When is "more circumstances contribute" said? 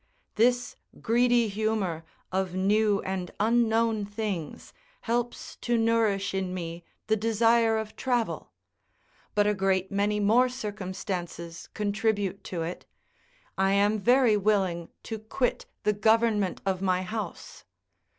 10.19-12.43